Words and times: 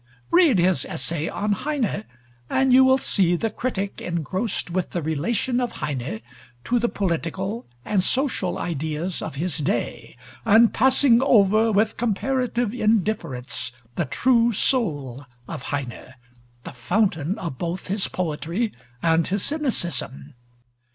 Read 0.31 0.57
his 0.57 0.83
essay 0.85 1.29
on 1.29 1.51
Heine, 1.51 2.05
and 2.49 2.73
you 2.73 2.83
will 2.83 2.97
see 2.97 3.35
the 3.35 3.51
critic 3.51 4.01
engrossed 4.01 4.71
with 4.71 4.89
the 4.89 5.01
relation 5.03 5.59
of 5.59 5.73
Heine 5.73 6.21
to 6.63 6.79
the 6.79 6.89
political 6.89 7.67
and 7.85 8.01
social 8.01 8.57
ideas 8.57 9.21
of 9.21 9.35
his 9.35 9.59
day, 9.59 10.17
and 10.43 10.73
passing 10.73 11.21
over 11.21 11.71
with 11.71 11.97
comparative 11.97 12.73
indifference 12.73 13.71
the 13.93 14.05
true 14.05 14.51
soul 14.51 15.27
of 15.47 15.61
Heine, 15.61 16.15
the 16.63 16.73
fountain 16.73 17.37
of 17.37 17.59
both 17.59 17.85
his 17.85 18.07
poetry 18.07 18.73
and 19.03 19.27
his 19.27 19.43
cynicism. 19.43 20.33